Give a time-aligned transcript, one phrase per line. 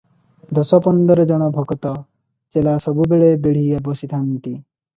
[0.59, 1.93] ଦଶ ପନ୍ଦର ଜଣ ଭକତ-
[2.57, 4.55] ଚେଲା ସବୁବେଳେ ବେଢ଼ି ବସିଥାନ୍ତି।